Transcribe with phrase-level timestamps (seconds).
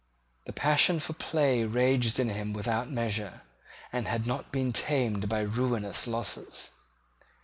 [0.45, 3.43] The passion for play raged in him without measure,
[3.93, 6.71] and had not been tamed by ruinous losses.